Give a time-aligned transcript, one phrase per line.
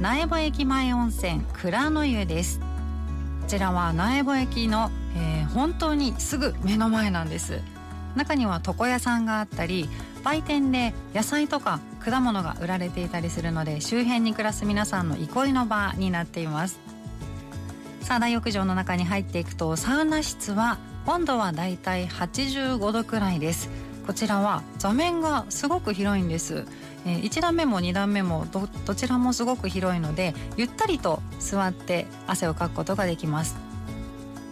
[0.00, 2.58] 苗穂駅前温泉蔵の湯です。
[2.58, 2.66] こ
[3.46, 7.60] ちらは苗穂駅の、えー、本当にすぐ目の前なんです。
[8.16, 9.88] 中には床屋さんがあったり
[10.24, 16.80] 売店で野菜とか果物が売られていたりするので周辺に暮らす皆さんの憩いの場になっています。
[18.00, 23.70] さあ大浴場の中に入っていくとサウナ室は温度はだいたい85度くらいです。
[24.06, 26.66] こちらは座面がすごく広いんです、
[27.06, 33.56] えー、1段目も2段目もどどちらもすごく広いのでゆったりと座って汗をかくことができます。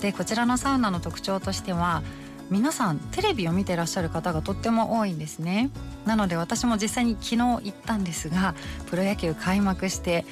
[0.00, 2.02] でこちらのサウナの特徴としては
[2.48, 5.70] 皆さんテレビを見てらっしゃる方がとっても多いんですね。
[6.06, 8.54] なので私も実際に昨日行ったんですが
[8.86, 10.24] プロ野球開幕して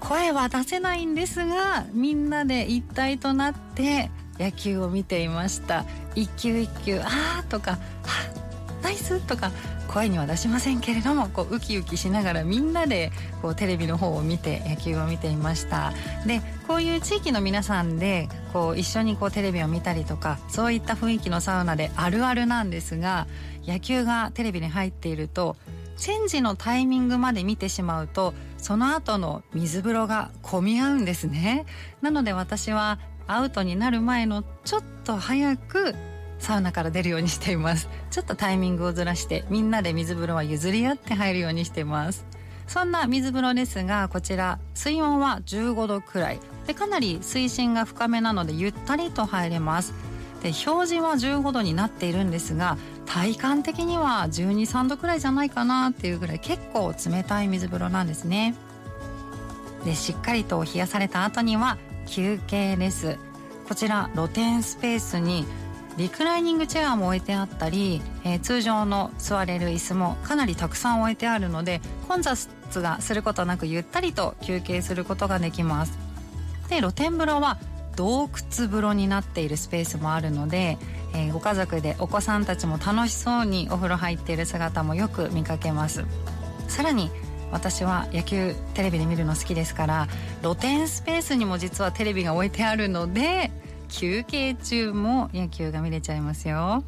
[0.00, 5.84] 声は出せないんですがみんなで一体となって野球を見ていました。
[6.14, 7.78] 一球一球あーとかは
[8.84, 9.50] ナイスとか
[9.88, 15.92] 声には出しませんけれどもこうウキウキしながらみんなでこうテレビの方を見て野球を見ていました。
[16.26, 23.26] でこういう地域の皆さんでこう一緒にこうテレビを見たりとかそういった雰囲気のサウナであるあるなんですが
[23.66, 25.56] 野球がテレビに入っていると
[25.96, 31.64] チェンジのタイミングまで見てしまうとその後の水風呂が混み合うんですね。
[32.02, 35.94] なので私はアウトになる前のちょっと早く
[36.44, 37.88] サウナから出るようにしています。
[38.10, 42.26] ちょっとタイミングをずらしてみんなで水風呂は譲り合って入るようにしてます。
[42.66, 46.40] そんな水風呂ですがこちら水温は15度くらい。
[46.66, 49.94] でかなり水深が深めなのでゆったりと入れます。
[50.42, 58.54] で表示は15度になっているんですが体感的には123度くらいじゃないかなっていうぐらい結構冷たい水風呂なんですね。
[59.86, 63.16] でしっかりと冷やされた後には休憩です。
[63.66, 65.46] こちら露天スペースに
[65.96, 75.96] リクライニングチェアも置いてあったり、えー、通常の座れる椅子もかなりたくさん置いてあるので混雑がすることなくゆったりと休憩することができます。
[76.68, 77.58] で露天風呂は
[77.94, 80.78] 洞窟風呂になっているスペースもあるので、
[81.14, 86.04] えー、ご家族でお子さんたちも楽しそうにお風呂入っている姿もよく見かけます。
[86.66, 87.10] さらに
[87.52, 90.08] 私は野球テレビで見るの好きですから
[90.42, 93.52] 露天スペースにも実はテレビが置いてあるので
[93.88, 96.84] 休憩中も野球が見れちゃいますよ。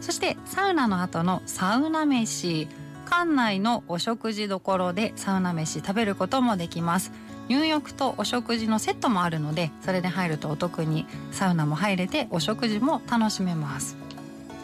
[0.00, 2.68] そしてサウナの後のサウナ飯。
[3.12, 7.12] 館内のお食事処でサウナ飯食べることもできます。
[7.48, 13.98] 入浴とお食事のセットもあるのでそれで入るとお得にサウナも入れてお食事も楽しめます。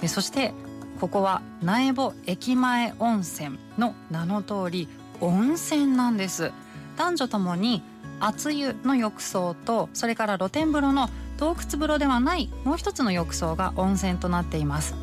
[0.00, 0.54] でそして
[0.98, 4.88] ここは苗穂駅前温泉の名の通り
[5.20, 6.50] 温泉なんです。
[6.96, 7.82] 男女ともに
[8.20, 14.94] 熱湯の浴槽とそれから露天風呂の洞窟風呂ではないもう一つの浴槽が温泉となっています。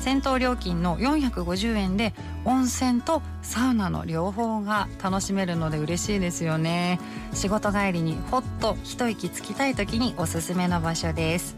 [0.00, 2.14] 銭湯料金の450円で
[2.44, 6.98] 温泉とサウナの両方が楽しめるので嬉しいですよね。
[7.34, 11.56] 仕事帰りにほっと一息つきたい時におすすめの場所です。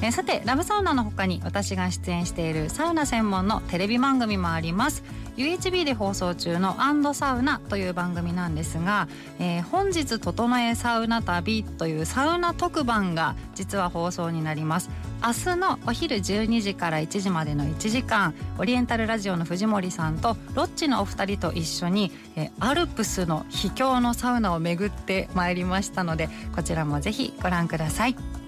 [0.00, 5.02] えさてラブサウナの他に私が出演しているサウナ専門のテレビ番組もあります。
[5.36, 9.08] UHB で放送中の「アンドサウナ」という番組なんですが、
[9.38, 14.90] えー、本日整えサウナ旅というサウナ特番が実は放送になります。
[15.20, 28.47] 明日のお昼12時から1時までの1時間オリエンタルラジオの藤森さんとロッチのお二人と一緒に、えー、アルプスの秘境のサウナを巡ってまいりましたのでこちらもぜひご覧ください。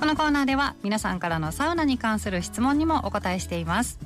[0.00, 3.98] このコーナーでは皆さんからのサウナに関する質問にもお答えしています。